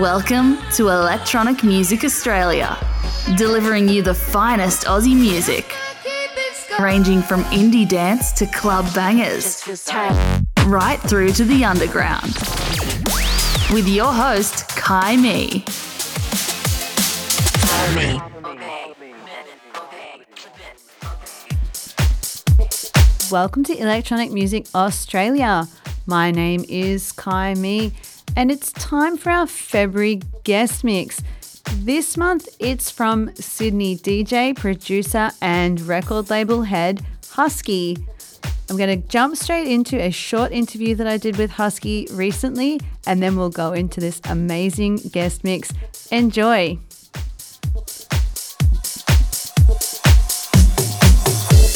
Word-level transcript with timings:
Welcome 0.00 0.58
to 0.72 0.88
Electronic 0.90 1.64
Music 1.64 2.04
Australia, 2.04 2.76
delivering 3.38 3.88
you 3.88 4.02
the 4.02 4.12
finest 4.12 4.84
Aussie 4.84 5.18
music, 5.18 5.74
ranging 6.78 7.22
from 7.22 7.44
indie 7.44 7.88
dance 7.88 8.30
to 8.32 8.44
club 8.44 8.84
bangers, 8.94 9.66
right 10.66 11.00
through 11.00 11.32
to 11.32 11.44
the 11.46 11.64
underground. 11.64 12.36
With 13.72 13.88
your 13.88 14.12
host, 14.12 14.68
Kai 14.76 15.16
Me. 15.16 15.64
Welcome 23.30 23.64
to 23.64 23.74
Electronic 23.74 24.30
Music 24.30 24.66
Australia. 24.74 25.66
My 26.04 26.30
name 26.30 26.66
is 26.68 27.12
Kai 27.12 27.54
Me, 27.54 27.92
and 28.36 28.50
it's 28.50 28.70
time 28.72 29.16
for 29.16 29.30
our 29.30 29.46
February 29.46 30.20
guest 30.44 30.84
mix. 30.84 31.22
This 31.78 32.16
month, 32.16 32.48
it's 32.60 32.90
from 32.90 33.34
Sydney 33.34 33.96
DJ, 33.96 34.54
producer, 34.54 35.30
and 35.40 35.80
record 35.80 36.30
label 36.30 36.62
head 36.62 37.04
Husky. 37.30 37.96
I'm 38.68 38.76
going 38.76 39.00
to 39.00 39.08
jump 39.08 39.36
straight 39.36 39.68
into 39.68 40.00
a 40.00 40.10
short 40.10 40.52
interview 40.52 40.94
that 40.96 41.06
I 41.06 41.16
did 41.16 41.36
with 41.38 41.50
Husky 41.52 42.06
recently, 42.12 42.80
and 43.06 43.22
then 43.22 43.36
we'll 43.36 43.50
go 43.50 43.72
into 43.72 44.00
this 44.00 44.20
amazing 44.28 44.96
guest 44.96 45.42
mix. 45.42 45.72
Enjoy. 46.10 46.78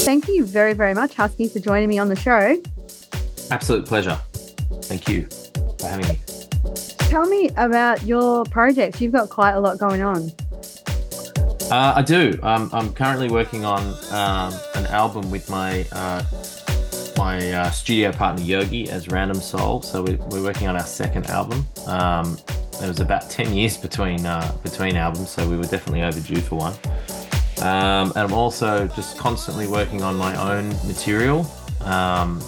Thank 0.05 0.28
you 0.28 0.45
very, 0.45 0.72
very 0.72 0.95
much, 0.95 1.14
Husky, 1.14 1.48
for 1.48 1.61
joining 1.61 1.88
me 1.88 1.98
on 1.98 2.08
the 2.08 2.16
show. 2.16 2.61
Absolute 3.50 3.86
pleasure. 3.86 4.19
Thank 4.83 5.08
you 5.08 5.28
for 5.78 5.86
having 5.86 6.08
me. 6.08 6.39
Tell 7.11 7.27
me 7.27 7.50
about 7.56 8.05
your 8.05 8.44
projects. 8.44 9.00
You've 9.00 9.11
got 9.11 9.30
quite 9.30 9.55
a 9.55 9.61
lot 9.61 9.78
going 9.78 10.00
on. 10.00 10.30
Uh, 11.69 11.94
I 11.97 12.03
do. 12.03 12.39
Um, 12.41 12.70
I'm 12.72 12.94
currently 12.94 13.28
working 13.28 13.64
on 13.64 13.83
um, 14.12 14.55
an 14.77 14.86
album 14.86 15.28
with 15.28 15.50
my 15.50 15.84
uh, 15.91 16.22
my 17.16 17.50
uh, 17.50 17.70
studio 17.72 18.12
partner 18.12 18.44
Yogi 18.44 18.88
as 18.88 19.08
Random 19.08 19.41
Soul. 19.41 19.83
So 19.83 20.05
we're, 20.05 20.19
we're 20.28 20.44
working 20.44 20.69
on 20.69 20.77
our 20.77 20.86
second 20.86 21.27
album. 21.27 21.66
Um, 21.88 22.38
there 22.78 22.86
was 22.86 23.00
about 23.00 23.28
ten 23.38 23.53
years 23.55 23.77
between 23.77 24.25
uh, 24.25 24.56
between 24.62 24.94
albums, 24.94 25.31
so 25.31 25.48
we 25.48 25.56
were 25.56 25.64
definitely 25.64 26.03
overdue 26.03 26.41
for 26.41 26.61
one. 26.61 26.75
Um, 27.61 28.12
and 28.14 28.19
I'm 28.19 28.34
also 28.34 28.86
just 28.86 29.19
constantly 29.19 29.66
working 29.66 30.05
on 30.05 30.14
my 30.14 30.36
own 30.36 30.69
material 30.86 31.44
um, 31.81 32.41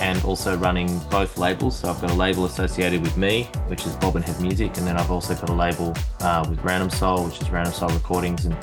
and 0.00 0.22
also 0.24 0.56
running 0.56 0.98
both 1.10 1.38
labels. 1.38 1.78
So 1.78 1.90
I've 1.90 2.00
got 2.00 2.10
a 2.10 2.14
label 2.14 2.44
associated 2.44 3.02
with 3.02 3.16
me, 3.16 3.44
which 3.66 3.86
is 3.86 3.94
Bobbin 3.96 4.22
Head 4.22 4.40
Music, 4.40 4.76
and 4.76 4.86
then 4.86 4.96
I've 4.96 5.10
also 5.10 5.34
got 5.34 5.48
a 5.48 5.54
label 5.54 5.94
uh, 6.20 6.46
with 6.48 6.62
Random 6.62 6.90
Soul, 6.90 7.24
which 7.24 7.40
is 7.40 7.50
Random 7.50 7.72
Soul 7.72 7.90
Recordings, 7.90 8.44
and 8.46 8.56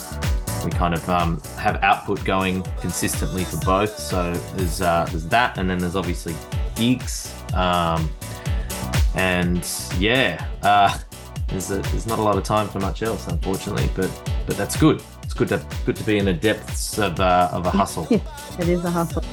we 0.64 0.72
kind 0.72 0.94
of 0.94 1.10
um, 1.10 1.42
have 1.58 1.82
output 1.84 2.24
going 2.26 2.64
consistently 2.82 3.44
for 3.44 3.58
both. 3.58 3.98
So 3.98 4.34
there's 4.56 4.82
uh, 4.82 5.06
there's 5.10 5.28
that, 5.28 5.58
and 5.58 5.70
then 5.70 5.78
there's 5.80 5.96
obviously 5.96 6.36
gigs, 6.76 7.34
um, 7.54 8.10
and 9.16 9.68
yeah, 9.98 10.46
uh, 10.64 10.98
there's 11.48 11.72
a, 11.72 11.80
there's 11.80 12.08
not 12.08 12.20
a 12.20 12.22
lot 12.22 12.38
of 12.38 12.44
time 12.44 12.68
for 12.68 12.80
much 12.80 13.04
else, 13.04 13.28
unfortunately, 13.28 13.90
but 13.96 14.10
but 14.46 14.58
that's 14.58 14.76
good 14.76 15.02
It's 15.24 15.34
good 15.34 15.50
to 15.50 15.66
good 15.86 15.96
to 15.96 16.04
be 16.04 16.18
in 16.18 16.26
the 16.26 16.34
depths 16.34 16.98
of 16.98 17.20
uh, 17.20 17.50
of 17.52 17.66
a 17.66 17.72
hustle. 17.72 18.08
it 18.12 18.68
is 18.68 18.84
a 18.84 18.92
hustle, 18.92 19.24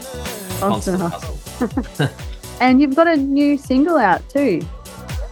constant, 0.61 1.01
hustle. 1.01 1.35
hustle. 1.35 1.46
and 2.61 2.81
you've 2.81 2.95
got 2.95 3.07
a 3.07 3.17
new 3.17 3.57
single 3.59 3.97
out 3.97 4.27
too. 4.29 4.63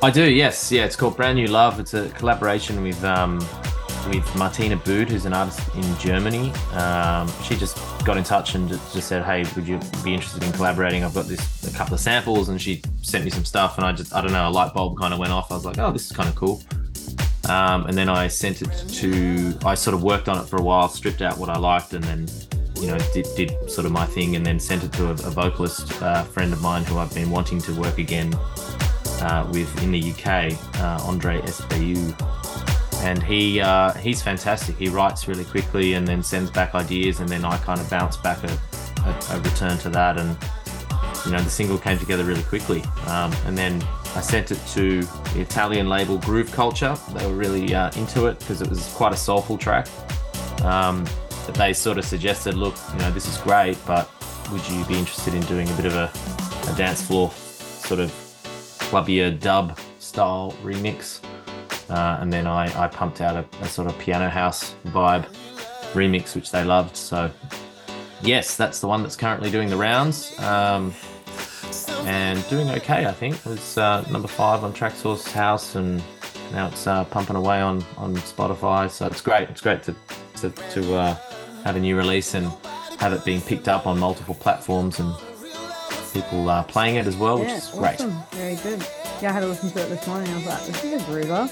I 0.02 0.10
do, 0.10 0.30
yes, 0.30 0.70
yeah. 0.70 0.84
It's 0.84 0.96
called 0.96 1.16
Brand 1.16 1.36
New 1.36 1.46
Love. 1.46 1.80
It's 1.80 1.94
a 1.94 2.10
collaboration 2.10 2.82
with 2.82 3.02
um, 3.04 3.38
with 4.08 4.36
Martina 4.36 4.76
Budde, 4.76 5.08
who's 5.08 5.24
an 5.24 5.32
artist 5.32 5.60
in 5.74 5.98
Germany. 5.98 6.50
Um, 6.72 7.30
she 7.42 7.56
just 7.56 7.78
got 8.04 8.16
in 8.16 8.24
touch 8.24 8.54
and 8.54 8.68
just 8.68 9.08
said, 9.08 9.24
"Hey, 9.24 9.44
would 9.56 9.66
you 9.66 9.80
be 10.02 10.12
interested 10.12 10.42
in 10.42 10.52
collaborating? 10.52 11.04
I've 11.04 11.14
got 11.14 11.26
this 11.26 11.64
a 11.66 11.76
couple 11.76 11.94
of 11.94 12.00
samples," 12.00 12.50
and 12.50 12.60
she 12.60 12.82
sent 13.02 13.24
me 13.24 13.30
some 13.30 13.44
stuff, 13.44 13.78
and 13.78 13.86
I 13.86 13.92
just 13.92 14.14
I 14.14 14.20
don't 14.20 14.32
know, 14.32 14.48
a 14.48 14.50
light 14.50 14.74
bulb 14.74 14.98
kind 14.98 15.14
of 15.14 15.18
went 15.18 15.32
off. 15.32 15.50
I 15.50 15.54
was 15.54 15.64
like, 15.64 15.78
"Oh, 15.78 15.90
this 15.90 16.10
is 16.10 16.12
kind 16.12 16.28
of 16.28 16.34
cool." 16.34 16.60
Um, 17.48 17.86
and 17.86 17.96
then 17.96 18.08
I 18.08 18.28
sent 18.28 18.62
it 18.62 18.70
to, 18.88 19.58
I 19.66 19.74
sort 19.74 19.94
of 19.94 20.02
worked 20.02 20.28
on 20.28 20.38
it 20.38 20.48
for 20.48 20.56
a 20.56 20.62
while, 20.62 20.88
stripped 20.88 21.20
out 21.20 21.36
what 21.36 21.50
I 21.50 21.58
liked, 21.58 21.92
and 21.92 22.02
then, 22.04 22.26
you 22.84 22.90
know, 22.90 22.98
did, 23.14 23.26
did 23.34 23.70
sort 23.70 23.86
of 23.86 23.92
my 23.92 24.04
thing, 24.04 24.36
and 24.36 24.44
then 24.44 24.60
sent 24.60 24.84
it 24.84 24.92
to 24.92 25.06
a, 25.06 25.12
a 25.12 25.30
vocalist 25.30 26.02
uh, 26.02 26.22
friend 26.24 26.52
of 26.52 26.60
mine 26.60 26.84
who 26.84 26.98
I've 26.98 27.14
been 27.14 27.30
wanting 27.30 27.58
to 27.62 27.72
work 27.80 27.96
again 27.96 28.34
uh, 29.22 29.48
with 29.50 29.82
in 29.82 29.90
the 29.90 30.10
UK, 30.12 30.52
uh, 30.80 31.02
Andre 31.06 31.40
Espeut. 31.40 32.14
And 33.02 33.22
he 33.22 33.60
uh, 33.60 33.92
he's 33.94 34.22
fantastic. 34.22 34.76
He 34.76 34.88
writes 34.88 35.26
really 35.26 35.44
quickly 35.44 35.94
and 35.94 36.06
then 36.06 36.22
sends 36.22 36.50
back 36.50 36.74
ideas, 36.74 37.20
and 37.20 37.28
then 37.28 37.44
I 37.44 37.56
kind 37.58 37.80
of 37.80 37.88
bounce 37.88 38.18
back 38.18 38.44
a, 38.44 38.58
a, 39.06 39.36
a 39.36 39.40
return 39.40 39.78
to 39.78 39.88
that. 39.90 40.18
And, 40.18 40.36
you 41.24 41.32
know, 41.32 41.40
the 41.40 41.50
single 41.50 41.78
came 41.78 41.98
together 41.98 42.24
really 42.24 42.42
quickly. 42.42 42.82
Um, 43.06 43.32
and 43.46 43.56
then 43.56 43.82
I 44.14 44.20
sent 44.20 44.50
it 44.50 44.60
to 44.72 45.00
the 45.32 45.40
Italian 45.40 45.88
label 45.88 46.18
Groove 46.18 46.52
Culture. 46.52 46.98
They 47.14 47.26
were 47.26 47.34
really 47.34 47.74
uh, 47.74 47.90
into 47.96 48.26
it 48.26 48.38
because 48.40 48.60
it 48.60 48.68
was 48.68 48.92
quite 48.92 49.14
a 49.14 49.16
soulful 49.16 49.56
track. 49.56 49.88
Um, 50.62 51.06
but 51.46 51.54
they 51.54 51.72
sort 51.72 51.98
of 51.98 52.04
suggested, 52.04 52.54
look, 52.54 52.74
you 52.92 52.98
know, 53.00 53.10
this 53.10 53.26
is 53.26 53.36
great, 53.38 53.76
but 53.86 54.10
would 54.50 54.66
you 54.68 54.84
be 54.84 54.98
interested 54.98 55.34
in 55.34 55.42
doing 55.42 55.68
a 55.68 55.74
bit 55.74 55.86
of 55.86 55.94
a, 55.94 56.10
a 56.70 56.76
dance 56.76 57.02
floor 57.02 57.30
sort 57.30 58.00
of 58.00 58.10
clubbier 58.78 59.38
dub 59.38 59.78
style 59.98 60.54
remix? 60.62 61.20
Uh, 61.90 62.18
and 62.20 62.32
then 62.32 62.46
I, 62.46 62.84
I 62.84 62.88
pumped 62.88 63.20
out 63.20 63.36
a, 63.36 63.46
a, 63.62 63.68
sort 63.68 63.88
of 63.88 63.98
piano 63.98 64.28
house 64.28 64.74
vibe 64.86 65.26
remix, 65.92 66.34
which 66.34 66.50
they 66.50 66.64
loved. 66.64 66.96
So, 66.96 67.30
yes, 68.22 68.56
that's 68.56 68.80
the 68.80 68.86
one 68.86 69.02
that's 69.02 69.16
currently 69.16 69.50
doing 69.50 69.68
the 69.68 69.76
rounds. 69.76 70.38
Um, 70.40 70.94
and 72.06 72.46
doing 72.48 72.70
okay. 72.70 73.06
I 73.06 73.12
think 73.12 73.34
it 73.36 73.46
was 73.46 73.78
uh, 73.78 74.04
number 74.10 74.28
five 74.28 74.62
on 74.64 74.72
Traxsource 74.72 75.30
House, 75.32 75.74
and 75.74 76.02
now 76.52 76.68
it's 76.68 76.86
uh, 76.86 77.04
pumping 77.04 77.36
away 77.36 77.60
on 77.60 77.84
on 77.96 78.14
Spotify. 78.16 78.90
So 78.90 79.06
it's 79.06 79.20
great. 79.20 79.48
It's 79.48 79.60
great 79.60 79.82
to 79.84 79.94
to, 80.36 80.50
to 80.50 80.94
uh, 80.94 81.16
have 81.64 81.76
a 81.76 81.80
new 81.80 81.96
release 81.96 82.34
and 82.34 82.52
have 82.98 83.12
it 83.12 83.24
being 83.24 83.40
picked 83.40 83.68
up 83.68 83.86
on 83.86 83.98
multiple 83.98 84.34
platforms 84.34 85.00
and 85.00 85.14
people 86.12 86.48
uh, 86.48 86.62
playing 86.64 86.96
it 86.96 87.06
as 87.06 87.16
well, 87.16 87.38
yeah, 87.38 87.54
which 87.54 87.64
is 87.64 87.70
great. 87.70 87.98
Very 88.30 88.56
good. 88.56 88.86
Yeah, 89.20 89.30
I 89.30 89.32
had 89.32 89.40
to 89.40 89.46
listen 89.46 89.70
to 89.70 89.80
it 89.80 89.88
this 89.88 90.06
morning. 90.06 90.30
I 90.30 90.36
was 90.36 90.46
like, 90.46 90.66
this 90.66 90.84
is 90.84 91.02
a 91.02 91.04
groover. 91.06 91.48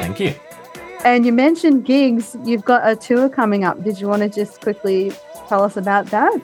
Thank 0.00 0.20
you. 0.20 0.34
And 1.04 1.24
you 1.24 1.32
mentioned 1.32 1.84
gigs. 1.84 2.36
You've 2.44 2.64
got 2.64 2.82
a 2.86 2.96
tour 2.96 3.28
coming 3.28 3.64
up. 3.64 3.82
Did 3.84 4.00
you 4.00 4.08
want 4.08 4.22
to 4.22 4.28
just 4.28 4.60
quickly 4.60 5.12
tell 5.48 5.62
us 5.62 5.76
about 5.76 6.06
that? 6.06 6.34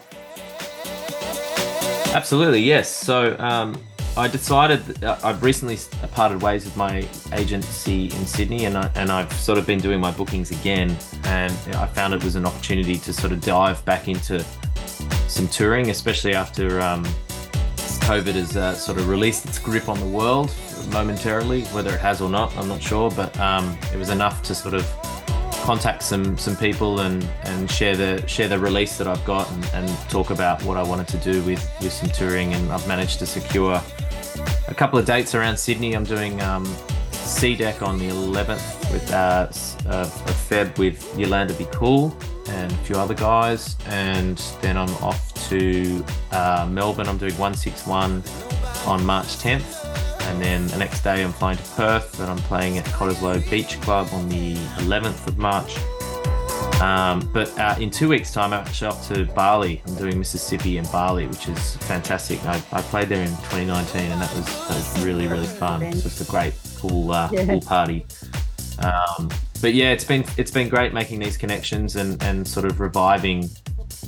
Absolutely, 2.14 2.60
yes. 2.60 2.88
So 2.88 3.36
um, 3.38 3.82
I 4.14 4.28
decided 4.28 5.02
I've 5.02 5.42
recently 5.42 5.78
parted 6.10 6.42
ways 6.42 6.66
with 6.66 6.76
my 6.76 7.08
agency 7.32 8.04
in 8.04 8.26
Sydney, 8.26 8.66
and 8.66 8.76
I, 8.76 8.90
and 8.94 9.10
I've 9.10 9.32
sort 9.32 9.56
of 9.56 9.66
been 9.66 9.80
doing 9.80 10.00
my 10.00 10.10
bookings 10.10 10.50
again, 10.50 10.94
and 11.24 11.52
I 11.76 11.86
found 11.86 12.12
it 12.12 12.22
was 12.22 12.36
an 12.36 12.44
opportunity 12.44 12.98
to 12.98 13.12
sort 13.12 13.32
of 13.32 13.40
dive 13.40 13.82
back 13.86 14.08
into 14.08 14.44
some 15.28 15.48
touring, 15.48 15.88
especially 15.88 16.34
after 16.34 16.82
um, 16.82 17.04
COVID 18.04 18.34
has 18.34 18.54
uh, 18.54 18.74
sort 18.74 18.98
of 18.98 19.08
released 19.08 19.46
its 19.46 19.58
grip 19.58 19.88
on 19.88 19.98
the 19.98 20.06
world 20.06 20.54
momentarily, 20.92 21.62
whether 21.66 21.94
it 21.94 22.00
has 22.00 22.20
or 22.20 22.28
not, 22.28 22.54
I'm 22.58 22.68
not 22.68 22.82
sure, 22.82 23.10
but 23.10 23.38
um, 23.40 23.78
it 23.94 23.96
was 23.96 24.10
enough 24.10 24.42
to 24.42 24.54
sort 24.54 24.74
of 24.74 24.86
contact 25.62 26.02
some 26.02 26.36
some 26.36 26.56
people 26.56 27.00
and 27.00 27.22
and 27.44 27.70
share 27.70 27.96
the 27.96 28.26
share 28.26 28.48
the 28.48 28.58
release 28.58 28.98
that 28.98 29.06
I've 29.06 29.24
got 29.24 29.48
and, 29.52 29.64
and 29.74 30.10
talk 30.10 30.30
about 30.30 30.60
what 30.64 30.76
I 30.76 30.82
wanted 30.82 31.06
to 31.08 31.18
do 31.18 31.40
with 31.44 31.70
with 31.80 31.92
some 31.92 32.10
touring 32.10 32.52
and 32.52 32.72
I've 32.72 32.86
managed 32.88 33.20
to 33.20 33.26
secure 33.26 33.80
a 34.72 34.74
couple 34.74 34.98
of 34.98 35.04
dates 35.04 35.34
around 35.34 35.58
Sydney. 35.58 35.94
I'm 35.94 36.04
doing 36.04 36.40
um, 36.40 36.64
SeaDek 37.10 37.82
on 37.82 37.98
the 37.98 38.08
11th 38.08 38.90
with 38.90 39.12
uh, 39.12 39.48
uh, 39.88 40.06
Feb 40.48 40.78
with 40.78 41.18
Yolanda 41.18 41.52
Be 41.54 41.66
Cool 41.72 42.16
and 42.48 42.72
a 42.72 42.76
few 42.78 42.96
other 42.96 43.14
guys, 43.14 43.76
and 43.86 44.38
then 44.62 44.78
I'm 44.78 44.90
off 44.96 45.32
to 45.50 46.02
uh, 46.30 46.66
Melbourne. 46.70 47.06
I'm 47.06 47.18
doing 47.18 47.36
161 47.36 48.22
on 48.86 49.04
March 49.04 49.26
10th 49.36 49.82
and 50.32 50.40
then 50.40 50.66
the 50.68 50.78
next 50.78 51.02
day, 51.02 51.22
I'm 51.22 51.32
flying 51.32 51.58
to 51.58 51.62
Perth, 51.76 52.18
and 52.20 52.30
I'm 52.30 52.38
playing 52.38 52.78
at 52.78 52.86
Cottesloe 52.86 53.48
Beach 53.50 53.78
Club 53.82 54.08
on 54.12 54.30
the 54.30 54.54
11th 54.78 55.26
of 55.26 55.36
March. 55.36 55.76
Um, 56.82 57.30
but 57.32 57.56
uh, 57.60 57.76
in 57.78 57.90
two 57.90 58.08
weeks' 58.08 58.32
time, 58.32 58.52
I'm 58.52 58.66
actually 58.66 58.88
off 58.88 59.06
to 59.08 59.24
Bali. 59.24 59.80
I'm 59.86 59.94
doing 59.94 60.16
Mrs 60.16 60.58
Sippy 60.58 60.78
and 60.78 60.90
Bali, 60.90 61.28
which 61.28 61.48
is 61.48 61.76
fantastic. 61.76 62.44
I, 62.44 62.60
I 62.72 62.82
played 62.82 63.08
there 63.08 63.22
in 63.22 63.28
2019, 63.28 64.10
and 64.10 64.20
that 64.20 64.34
was, 64.34 64.46
that 64.46 64.70
was 64.70 65.04
really, 65.04 65.28
really 65.28 65.46
fun. 65.46 65.82
It's 65.82 66.02
just 66.02 66.20
a 66.20 66.30
great, 66.30 66.54
cool, 66.78 67.12
uh, 67.12 67.30
yeah. 67.30 67.60
party. 67.64 68.04
Um, 68.80 69.30
but 69.60 69.74
yeah, 69.74 69.92
it's 69.92 70.02
been 70.02 70.24
it's 70.36 70.50
been 70.50 70.68
great 70.68 70.92
making 70.92 71.20
these 71.20 71.36
connections 71.36 71.94
and, 71.94 72.20
and 72.20 72.46
sort 72.46 72.66
of 72.66 72.80
reviving 72.80 73.48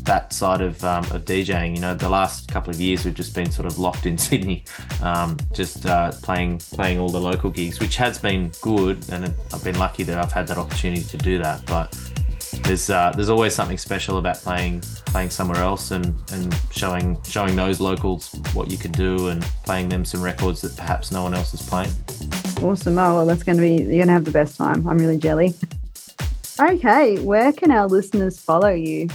that 0.03 0.33
side 0.33 0.61
of, 0.61 0.83
um, 0.83 1.05
of 1.13 1.25
DJing. 1.25 1.77
You 1.77 1.81
know, 1.81 1.95
the 1.95 2.09
last 2.09 2.49
couple 2.49 2.71
of 2.71 2.81
years 2.81 3.05
we've 3.05 3.15
just 3.15 3.37
been 3.37 3.53
sort 3.53 3.67
of 3.67 3.79
locked 3.79 4.07
in 4.07 4.19
Sydney, 4.27 4.65
um, 5.01 5.37
just 5.53 5.87
uh, 5.87 6.11
playing 6.23 6.59
playing 6.59 6.99
all 6.99 7.09
the 7.09 7.21
local 7.21 7.51
gigs, 7.51 7.79
which 7.79 7.95
has 7.97 8.19
been 8.19 8.51
good, 8.63 9.09
and 9.13 9.33
I've 9.53 9.63
been 9.63 9.79
lucky 9.79 10.03
that 10.03 10.19
I've 10.19 10.33
had 10.33 10.49
that 10.49 10.59
opportunity 10.59 11.05
to 11.05 11.17
do 11.19 11.39
that. 11.39 11.65
But 11.67 11.97
there's 12.63 12.91
uh, 12.91 13.13
there's 13.15 13.29
always 13.29 13.55
something 13.55 13.79
special 13.79 14.19
about 14.19 14.37
playing 14.37 14.81
playing 15.07 15.31
somewhere 15.31 15.61
else 15.61 15.91
and, 15.91 16.15
and 16.33 16.55
showing 16.71 17.21
showing 17.25 17.57
those 17.57 17.81
locals 17.81 18.35
what 18.53 18.71
you 18.71 18.79
can 18.79 18.93
do 18.93 19.29
and 19.29 19.43
playing 19.65 19.89
them 19.89 20.05
some 20.05 20.23
records 20.23 20.61
that 20.63 20.77
perhaps 20.77 21.11
no 21.11 21.23
one 21.23 21.35
else 21.35 21.55
is 21.55 21.63
playing. 21.63 21.91
Awesome! 22.63 22.99
Oh 22.99 23.15
well, 23.15 23.27
that's 23.27 23.43
going 23.43 23.57
to 23.57 23.63
be 23.63 23.75
you're 23.75 24.05
going 24.05 24.09
to 24.09 24.13
have 24.13 24.25
the 24.25 24.31
best 24.31 24.57
time. 24.57 24.87
I'm 24.89 24.99
really 24.99 25.19
jelly. 25.19 25.55
Okay, 26.61 27.19
where 27.21 27.53
can 27.53 27.71
our 27.71 27.87
listeners 27.87 28.39
follow 28.39 28.71
you? 28.71 29.09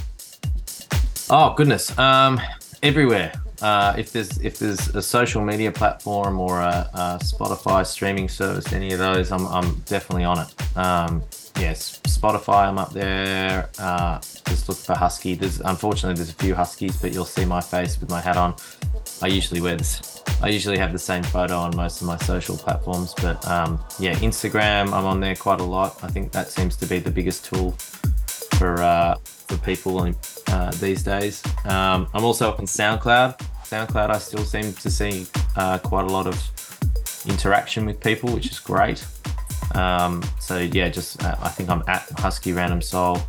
Oh 1.29 1.53
goodness, 1.55 1.97
um, 1.97 2.39
everywhere. 2.83 3.31
Uh, 3.61 3.93
if 3.97 4.13
there's 4.13 4.37
if 4.39 4.57
there's 4.57 4.87
a 4.95 5.01
social 5.01 5.43
media 5.43 5.71
platform 5.71 6.39
or 6.39 6.61
a, 6.61 6.89
a, 6.93 7.19
Spotify 7.21 7.85
streaming 7.85 8.29
service, 8.29 8.71
any 8.71 8.93
of 8.93 8.99
those, 8.99 9.31
I'm, 9.31 9.45
I'm 9.47 9.75
definitely 9.85 10.23
on 10.23 10.39
it. 10.39 10.77
Um, 10.77 11.21
yes, 11.57 11.99
Spotify, 12.03 12.67
I'm 12.67 12.77
up 12.77 12.91
there. 12.91 13.69
Uh, 13.79 14.19
just 14.47 14.69
look 14.69 14.77
for 14.77 14.95
Husky. 14.95 15.35
There's 15.35 15.59
unfortunately 15.61 16.15
there's 16.15 16.31
a 16.31 16.33
few 16.43 16.55
Huskies, 16.55 16.97
but 17.01 17.13
you'll 17.13 17.25
see 17.25 17.45
my 17.45 17.61
face 17.61 17.99
with 17.99 18.09
my 18.09 18.21
hat 18.21 18.37
on. 18.37 18.55
I 19.21 19.27
usually 19.27 19.61
wear 19.61 19.75
this. 19.75 20.23
I 20.41 20.49
usually 20.49 20.77
have 20.77 20.93
the 20.93 20.99
same 20.99 21.23
photo 21.23 21.57
on 21.57 21.75
most 21.75 22.01
of 22.01 22.07
my 22.07 22.17
social 22.17 22.55
platforms, 22.55 23.13
but 23.21 23.45
um, 23.47 23.79
yeah, 23.99 24.15
Instagram, 24.15 24.93
I'm 24.93 25.05
on 25.05 25.19
there 25.19 25.35
quite 25.35 25.59
a 25.59 25.63
lot. 25.65 26.01
I 26.03 26.07
think 26.07 26.31
that 26.31 26.49
seems 26.49 26.75
to 26.77 26.85
be 26.85 26.99
the 26.99 27.11
biggest 27.11 27.45
tool 27.45 27.71
for 28.57 28.81
uh, 28.81 29.15
for 29.23 29.57
people 29.57 30.13
uh, 30.47 30.71
these 30.71 31.03
days. 31.03 31.43
Um, 31.65 32.07
I'm 32.13 32.23
also 32.23 32.49
up 32.49 32.59
on 32.59 32.65
SoundCloud. 32.65 33.37
SoundCloud, 33.65 34.09
I 34.09 34.17
still 34.17 34.43
seem 34.43 34.73
to 34.73 34.89
see 34.89 35.27
uh, 35.55 35.77
quite 35.79 36.05
a 36.05 36.09
lot 36.09 36.27
of 36.27 36.35
interaction 37.27 37.85
with 37.85 37.99
people, 37.99 38.33
which 38.33 38.49
is 38.49 38.59
great. 38.59 39.05
Um, 39.75 40.23
so 40.39 40.57
yeah, 40.57 40.89
just 40.89 41.23
uh, 41.23 41.35
I 41.41 41.49
think 41.49 41.69
I'm 41.69 41.83
at 41.87 42.09
Husky 42.17 42.53
Random 42.53 42.81
Soul. 42.81 43.19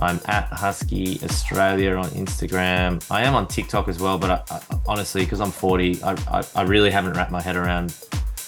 I'm 0.00 0.20
at 0.26 0.46
Husky 0.46 1.18
Australia 1.24 1.96
on 1.96 2.08
Instagram. 2.10 3.04
I 3.10 3.24
am 3.24 3.34
on 3.34 3.48
TikTok 3.48 3.88
as 3.88 3.98
well, 3.98 4.18
but 4.18 4.30
I, 4.30 4.42
I, 4.54 4.60
honestly, 4.86 5.24
because 5.24 5.40
I'm 5.40 5.50
40, 5.50 6.02
I, 6.04 6.44
I, 6.54 6.62
really 6.62 6.90
haven't 6.90 7.14
wrapped 7.14 7.32
my 7.32 7.42
head 7.42 7.56
around 7.56 7.96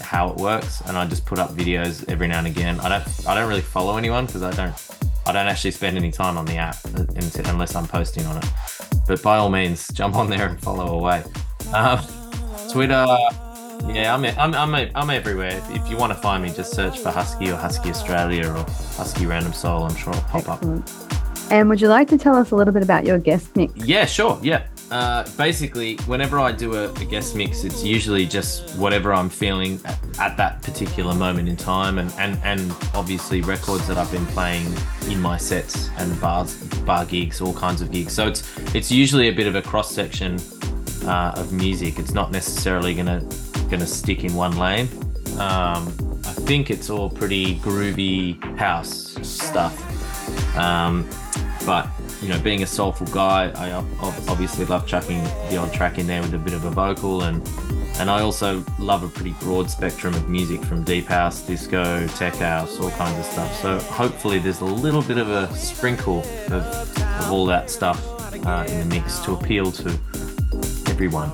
how 0.01 0.31
it 0.31 0.37
works, 0.37 0.81
and 0.83 0.97
I 0.97 1.07
just 1.07 1.27
put 1.27 1.39
up 1.39 1.51
videos 1.51 2.09
every 2.09 2.29
now 2.29 2.39
and 2.39 2.47
again. 2.47 2.79
I 2.81 2.89
don't 2.89 3.29
I 3.29 3.35
don't 3.35 3.49
really 3.49 3.61
follow 3.61 3.97
anyone 3.97 4.27
because 4.27 4.43
I 4.43 4.53
don't 4.53 4.75
I 5.27 5.33
don't 5.33 5.47
actually 5.47 5.73
spend 5.73 5.97
any 5.97 6.11
time 6.11 6.39
on 6.39 6.45
the 6.47 6.57
app 6.57 6.77
unless 6.85 7.75
I'm 7.75 7.87
posting 7.87 8.25
on 8.27 8.39
it. 8.39 8.47
But 9.07 9.23
by 9.23 9.37
all 9.37 9.51
means, 9.51 9.89
jump 9.89 10.15
on 10.17 10.31
there 10.31 10.49
and 10.49 10.61
follow 10.61 10.99
away. 10.99 11.25
Um, 11.75 12.01
Twitter 12.71 13.07
yeah, 13.89 14.15
I'm 14.15 14.25
I'm 14.25 14.55
I'm, 14.55 14.91
I'm 14.95 15.11
everywhere. 15.11 15.57
If, 15.57 15.71
if 15.71 15.91
you 15.91 15.97
want 15.97 16.13
to 16.13 16.19
find 16.19 16.43
me, 16.43 16.51
just 16.51 16.73
search 16.73 16.99
for 16.99 17.11
Husky 17.11 17.51
or 17.51 17.57
Husky 17.57 17.91
Australia 17.91 18.49
or 18.49 18.65
Husky 18.97 19.27
Random 19.27 19.53
Soul. 19.53 19.85
I'm 19.85 19.97
sure 19.97 20.13
it'll 20.13 20.23
pop 20.25 20.49
Excellent. 20.49 20.89
up. 20.89 21.11
And 21.51 21.69
would 21.69 21.81
you 21.81 21.89
like 21.89 22.07
to 22.09 22.19
tell 22.19 22.37
us 22.37 22.53
a 22.53 22.57
little 22.57 22.73
bit 22.73 22.85
about 22.85 23.05
your 23.05 23.19
guest 23.19 23.57
mix? 23.57 23.75
Yeah, 23.77 24.07
sure. 24.07 24.39
Yeah. 24.41 24.67
Uh, 24.93 25.29
basically, 25.37 25.97
whenever 26.07 26.39
I 26.39 26.53
do 26.53 26.75
a, 26.75 26.93
a, 26.93 27.05
guest 27.05 27.37
mix, 27.37 27.63
it's 27.63 27.85
usually 27.85 28.27
just 28.27 28.77
whatever 28.77 29.13
I'm 29.13 29.29
feeling 29.29 29.81
at, 29.85 29.99
at, 30.19 30.37
that 30.37 30.63
particular 30.63 31.15
moment 31.15 31.49
in 31.49 31.57
time, 31.57 31.99
and, 31.99 32.13
and, 32.19 32.39
and 32.43 32.73
obviously 32.95 33.41
records 33.41 33.87
that 33.87 33.99
I've 33.99 34.11
been 34.11 34.27
playing 34.27 34.67
in 35.09 35.21
my 35.21 35.37
sets 35.37 35.91
and 35.99 36.21
bars, 36.21 36.57
bar 36.81 37.05
gigs, 37.05 37.41
all 37.41 37.55
kinds 37.55 37.83
of 37.83 37.93
gigs. 37.93 38.13
So 38.13 38.27
it's 38.27 38.43
it's 38.75 38.91
usually 38.91 39.29
a 39.29 39.33
bit 39.33 39.47
of 39.47 39.55
a 39.55 39.63
cross 39.63 39.93
section 39.93 40.41
uh, 41.05 41.35
of 41.37 41.53
music. 41.53 42.01
It's 42.01 42.13
not 42.13 42.33
necessarily 42.33 42.95
going 42.95 43.07
to 43.07 43.21
going 43.71 43.81
to 43.81 43.87
stick 43.87 44.25
in 44.25 44.35
one 44.35 44.59
lane. 44.59 44.89
Um, 45.39 45.95
I 46.25 46.33
think 46.33 46.71
it's 46.71 46.91
all 46.91 47.09
pretty 47.09 47.57
groovy 47.57 48.39
house 48.59 49.17
stuff. 49.27 49.77
Um, 50.57 51.09
but 51.65 51.89
you 52.21 52.29
know, 52.29 52.39
being 52.41 52.63
a 52.63 52.67
soulful 52.67 53.07
guy, 53.07 53.51
I 53.55 53.73
obviously 54.29 54.67
love 54.67 54.87
chucking 54.87 55.23
the 55.49 55.57
odd 55.57 55.73
track 55.73 55.99
in 55.99 56.07
there 56.07 56.21
with 56.21 56.35
a 56.35 56.39
bit 56.39 56.53
of 56.53 56.65
a 56.65 56.71
vocal, 56.71 57.23
and 57.23 57.47
and 57.99 58.11
I 58.11 58.21
also 58.21 58.65
love 58.79 59.03
a 59.03 59.09
pretty 59.09 59.35
broad 59.41 59.71
spectrum 59.71 60.15
of 60.15 60.29
music 60.29 60.63
from 60.65 60.85
deep 60.85 61.07
house, 61.07 61.43
disco, 61.43 62.07
tech 62.09 62.35
house, 62.37 62.79
all 62.81 62.91
kinds 62.91 63.19
of 63.19 63.25
stuff. 63.25 63.55
So 63.61 63.79
hopefully, 63.79 64.39
there's 64.39 64.61
a 64.61 64.67
little 64.67 65.03
bit 65.03 65.19
of 65.19 65.31
a 65.31 65.55
sprinkle 65.55 66.21
of, 66.21 66.53
of 66.53 67.31
all 67.31 67.47
that 67.47 67.71
stuff 67.71 68.05
uh, 68.47 68.67
in 68.69 68.89
the 68.89 68.95
mix 68.95 69.19
to 69.21 69.33
appeal 69.33 69.71
to 69.73 69.89
everyone. 70.89 71.31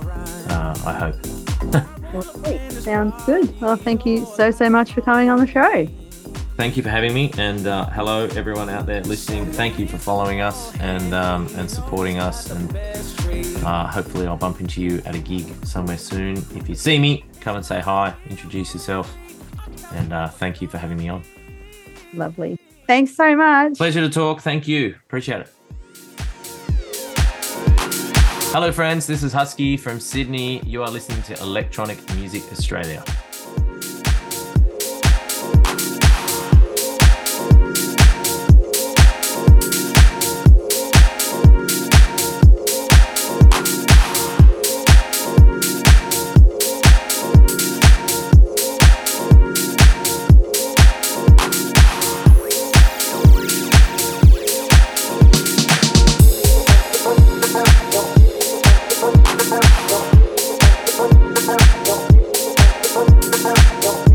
Uh, 0.48 0.74
I 0.84 0.92
hope. 0.92 1.86
Sounds 2.12 3.24
good. 3.24 3.60
Well, 3.60 3.76
thank 3.76 4.06
you 4.06 4.24
so, 4.24 4.50
so 4.50 4.70
much 4.70 4.92
for 4.92 5.00
coming 5.00 5.28
on 5.28 5.38
the 5.38 5.46
show. 5.46 5.86
Thank 6.56 6.78
you 6.78 6.82
for 6.82 6.88
having 6.88 7.12
me, 7.12 7.30
and 7.36 7.66
uh, 7.66 7.84
hello 7.90 8.28
everyone 8.34 8.70
out 8.70 8.86
there 8.86 9.02
listening. 9.02 9.44
Thank 9.52 9.78
you 9.78 9.86
for 9.86 9.98
following 9.98 10.40
us 10.40 10.74
and 10.80 11.12
um, 11.12 11.48
and 11.56 11.70
supporting 11.70 12.18
us, 12.18 12.50
and 12.50 12.74
uh, 13.62 13.86
hopefully 13.88 14.26
I'll 14.26 14.38
bump 14.38 14.60
into 14.60 14.80
you 14.80 15.02
at 15.04 15.14
a 15.14 15.18
gig 15.18 15.44
somewhere 15.66 15.98
soon. 15.98 16.38
If 16.54 16.66
you 16.66 16.74
see 16.74 16.98
me, 16.98 17.26
come 17.42 17.56
and 17.56 17.66
say 17.66 17.80
hi, 17.80 18.14
introduce 18.30 18.72
yourself, 18.72 19.14
and 19.92 20.14
uh, 20.14 20.28
thank 20.28 20.62
you 20.62 20.68
for 20.68 20.78
having 20.78 20.96
me 20.96 21.10
on. 21.10 21.22
Lovely. 22.14 22.58
Thanks 22.86 23.14
so 23.14 23.36
much. 23.36 23.76
Pleasure 23.76 24.00
to 24.00 24.08
talk. 24.08 24.40
Thank 24.40 24.66
you. 24.66 24.94
Appreciate 25.06 25.42
it. 25.42 25.55
Hello, 28.56 28.72
friends. 28.72 29.06
This 29.06 29.22
is 29.22 29.34
Husky 29.34 29.76
from 29.76 30.00
Sydney. 30.00 30.60
You 30.60 30.82
are 30.82 30.88
listening 30.88 31.22
to 31.24 31.38
Electronic 31.42 31.98
Music 32.14 32.42
Australia. 32.50 33.04
don't, 61.84 62.10
not 62.10 62.94
don't, 62.94 63.20
don't, 63.20 63.42
don't, 63.42 63.82
don't, 63.82 64.05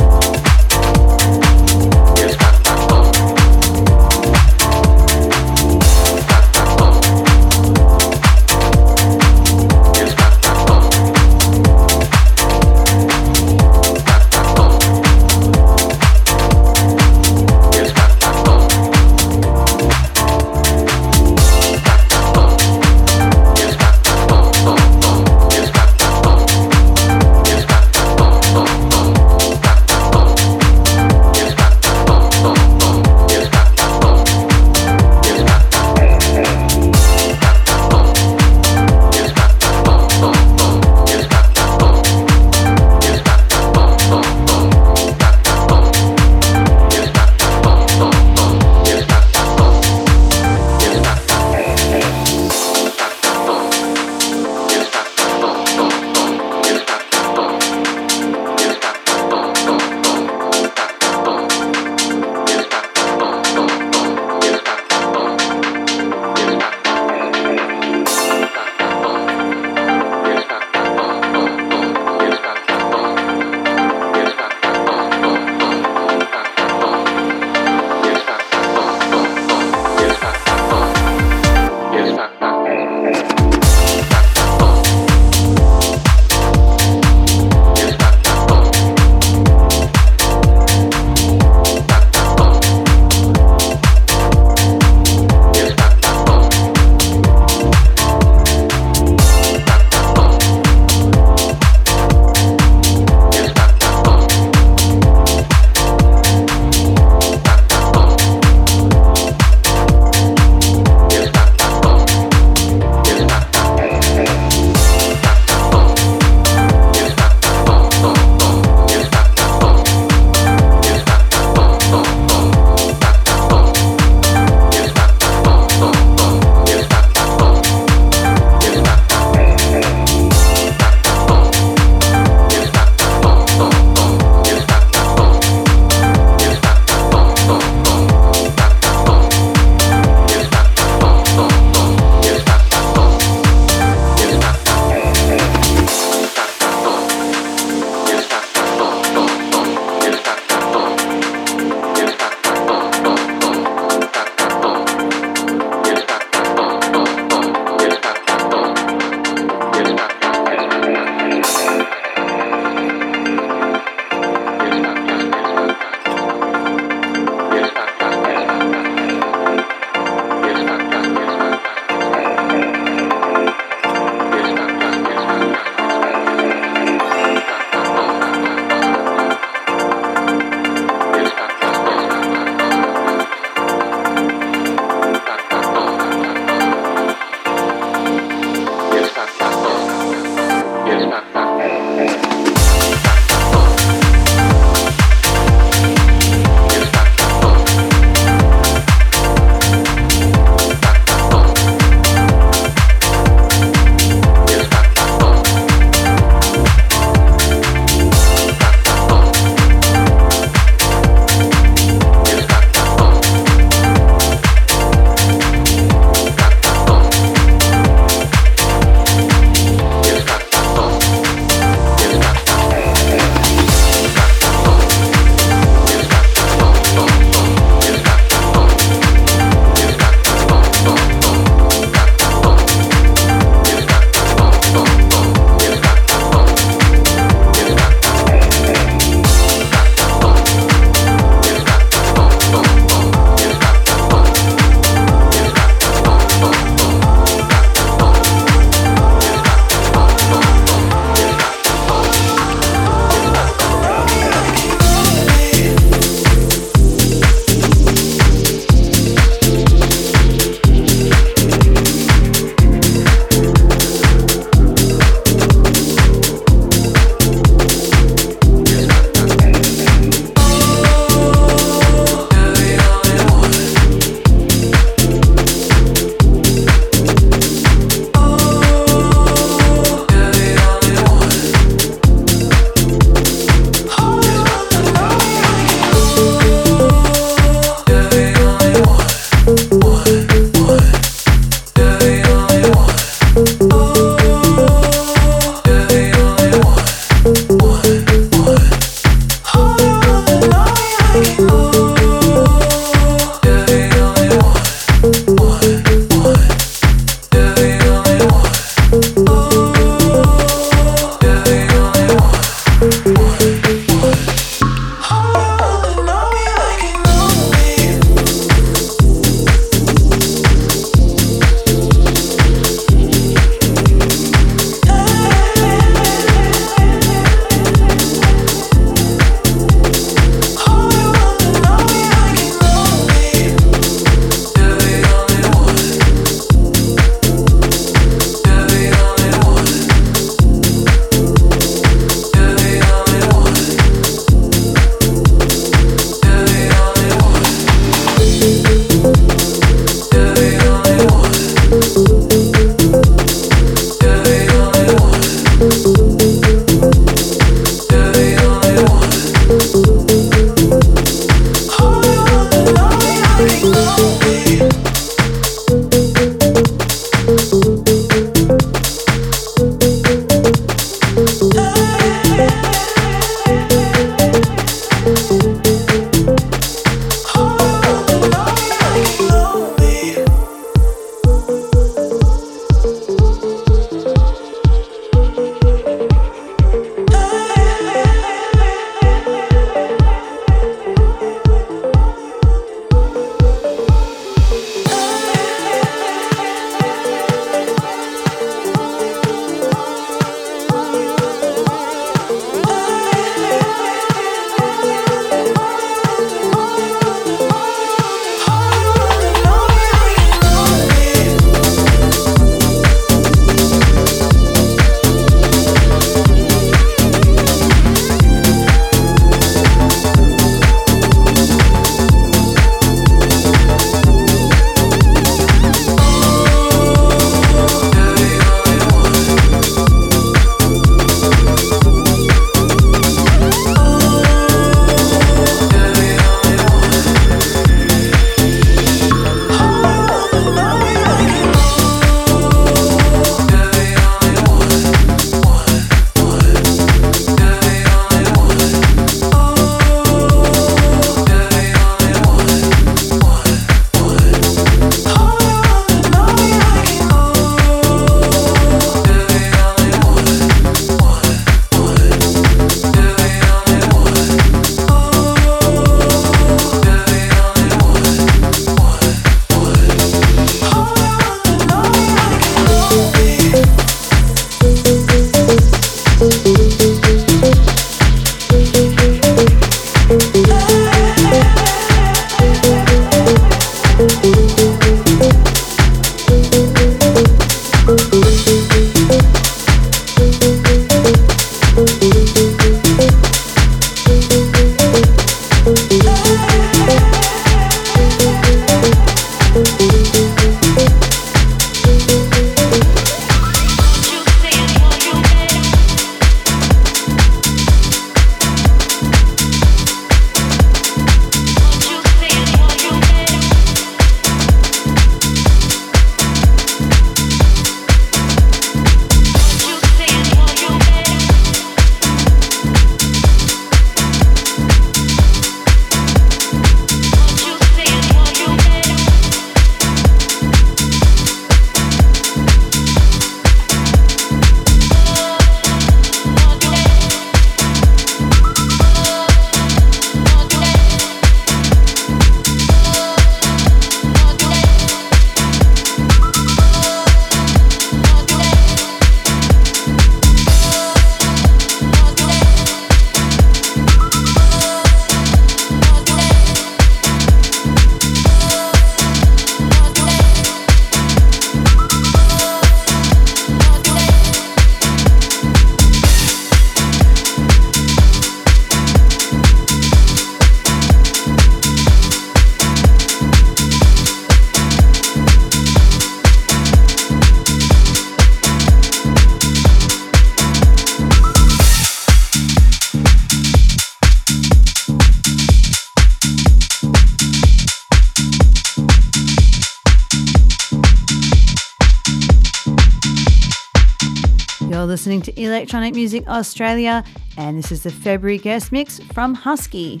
listening 594.90 595.22
to 595.22 595.40
Electronic 595.40 595.94
Music 595.94 596.26
Australia, 596.26 597.04
and 597.36 597.56
this 597.56 597.70
is 597.70 597.84
the 597.84 597.92
February 597.92 598.38
guest 598.38 598.72
mix 598.72 598.98
from 598.98 599.34
Husky. 599.34 600.00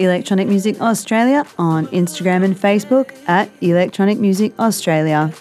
Electronic 0.00 0.48
Music 0.48 0.80
Australia 0.80 1.44
on 1.58 1.86
Instagram 1.88 2.44
and 2.44 2.56
Facebook 2.56 3.14
at 3.28 3.50
Electronic 3.60 4.18
Music 4.18 4.52
Australia. 4.58 5.32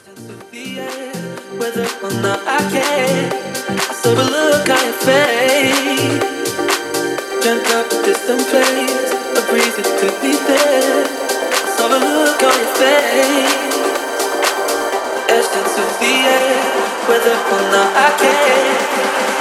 whether 17.07 17.33
or 17.33 17.71
not 17.71 17.89
I 17.95 18.11
can. 18.19 18.51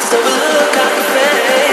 So 0.01 0.19
look 0.19 0.77
face. 1.15 1.68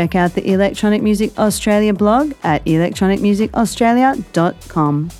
Check 0.00 0.14
out 0.14 0.32
the 0.32 0.50
Electronic 0.50 1.02
Music 1.02 1.38
Australia 1.38 1.92
blog 1.92 2.32
at 2.42 2.64
electronicmusicaustralia.com. 2.64 5.10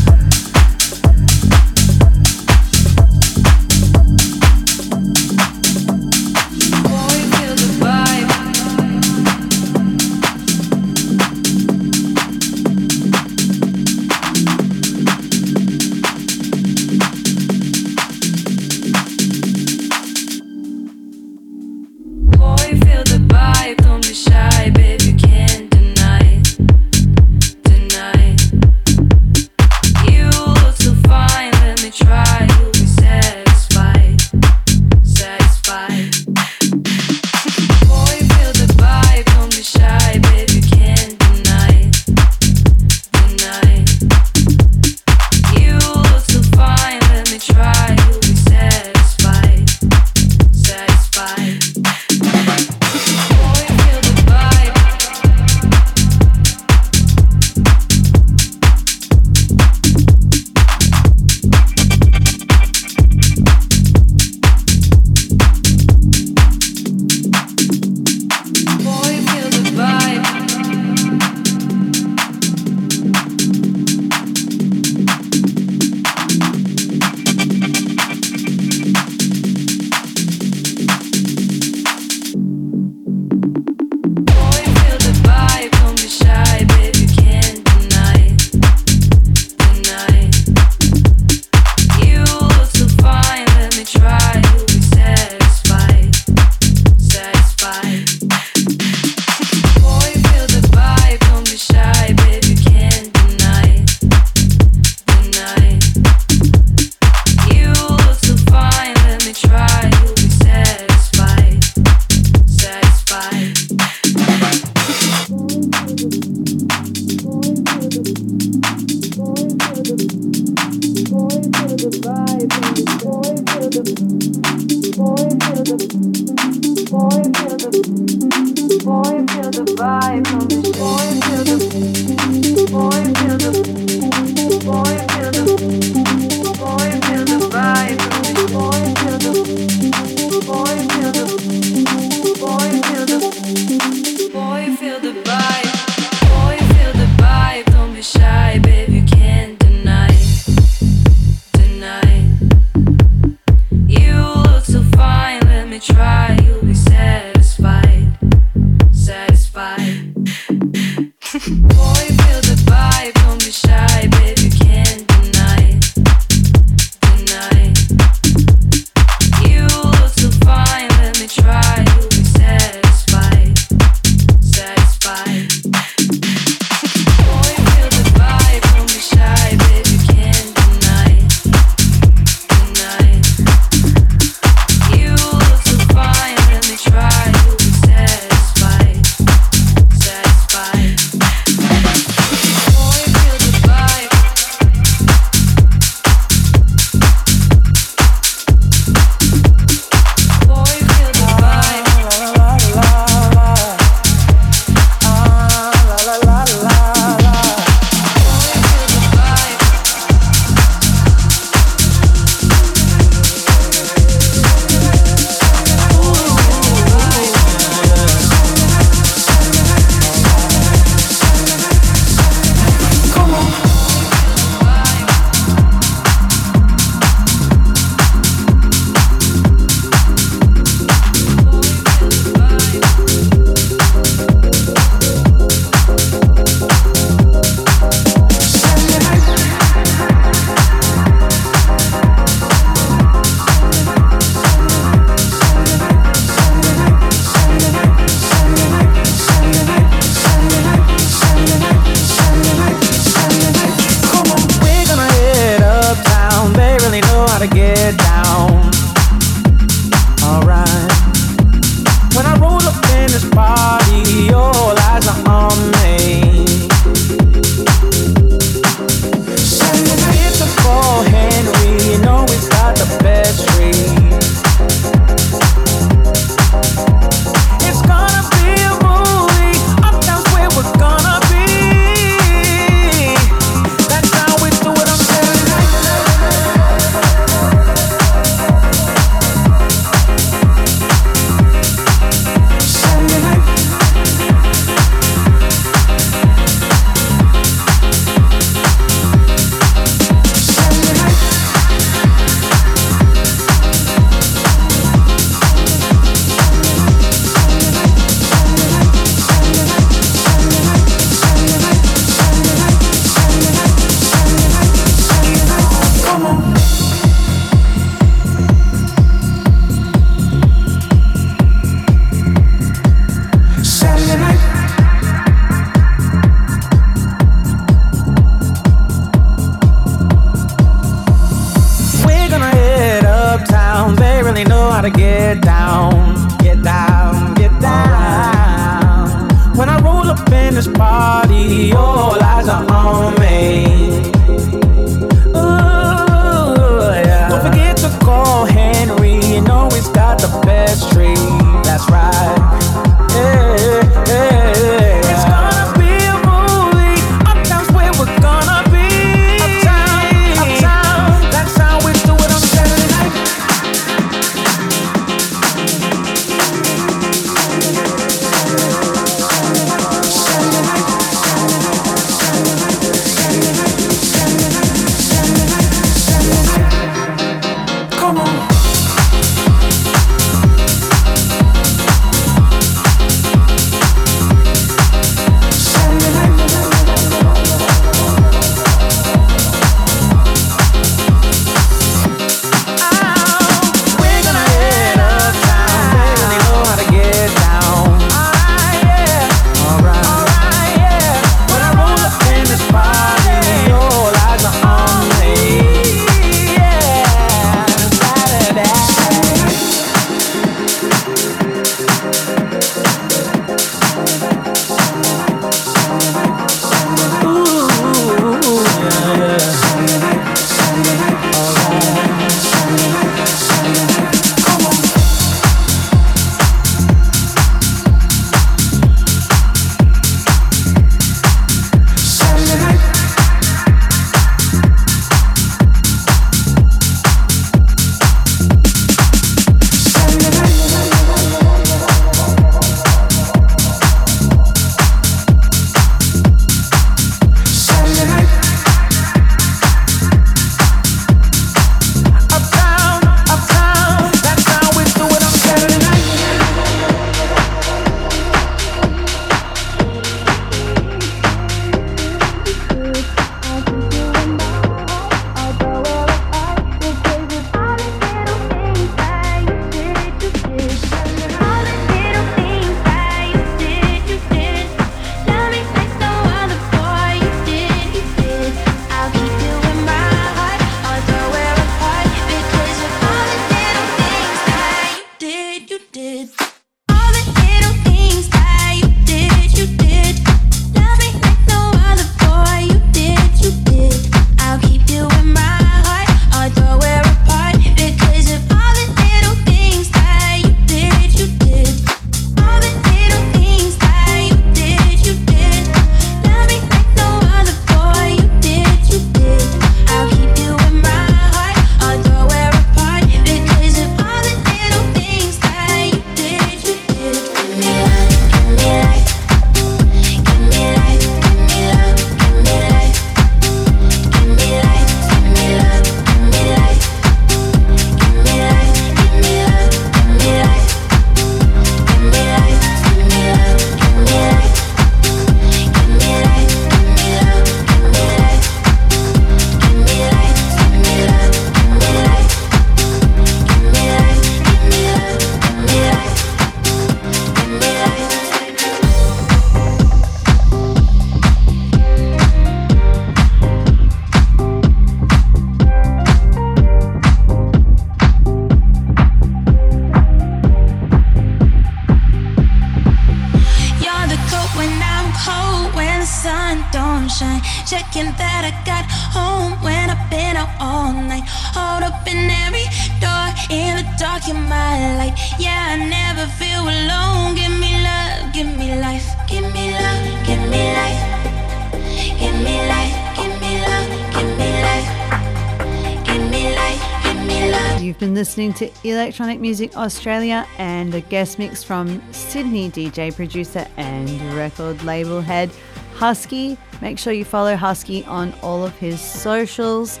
Electronic 589.12 589.40
Music 589.40 589.76
Australia 589.76 590.48
and 590.56 590.94
a 590.94 591.02
guest 591.02 591.38
mix 591.38 591.62
from 591.62 592.00
Sydney 592.14 592.70
DJ 592.70 593.14
producer 593.14 593.66
and 593.76 594.08
record 594.34 594.82
label 594.84 595.20
head 595.20 595.50
Husky. 595.96 596.56
Make 596.80 596.98
sure 596.98 597.12
you 597.12 597.26
follow 597.26 597.54
Husky 597.54 598.06
on 598.06 598.32
all 598.40 598.64
of 598.64 598.74
his 598.78 599.02
socials. 599.02 600.00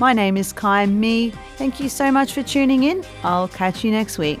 My 0.00 0.14
name 0.14 0.38
is 0.38 0.54
Kai. 0.54 0.86
Thank 1.58 1.80
you 1.80 1.90
so 1.90 2.10
much 2.10 2.32
for 2.32 2.42
tuning 2.42 2.84
in. 2.84 3.04
I'll 3.24 3.48
catch 3.48 3.84
you 3.84 3.90
next 3.90 4.16
week. 4.16 4.40